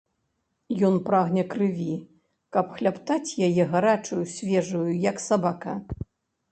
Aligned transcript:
Ён 0.87 0.95
прагне 1.09 1.43
крыві, 1.51 1.91
каб 2.57 2.65
хлябтаць 2.79 3.37
яе 3.49 3.63
гарачую, 3.75 4.23
свежую, 4.39 4.89
як 5.09 5.27
сабака. 5.31 5.73